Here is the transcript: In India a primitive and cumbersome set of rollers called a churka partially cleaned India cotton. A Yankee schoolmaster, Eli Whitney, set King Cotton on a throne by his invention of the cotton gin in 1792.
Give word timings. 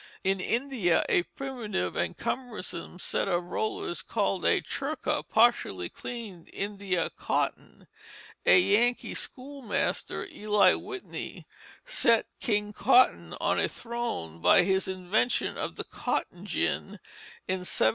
In 0.23 0.39
India 0.39 1.05
a 1.09 1.21
primitive 1.21 1.95
and 1.95 2.17
cumbersome 2.17 2.97
set 2.97 3.27
of 3.27 3.43
rollers 3.43 4.01
called 4.01 4.43
a 4.45 4.59
churka 4.59 5.21
partially 5.29 5.89
cleaned 5.89 6.49
India 6.51 7.11
cotton. 7.15 7.87
A 8.43 8.59
Yankee 8.59 9.13
schoolmaster, 9.13 10.25
Eli 10.25 10.73
Whitney, 10.73 11.45
set 11.85 12.25
King 12.39 12.73
Cotton 12.73 13.35
on 13.39 13.59
a 13.59 13.69
throne 13.69 14.39
by 14.41 14.63
his 14.63 14.87
invention 14.87 15.55
of 15.55 15.75
the 15.75 15.83
cotton 15.83 16.47
gin 16.47 16.97
in 17.47 17.59
1792. 17.59 17.89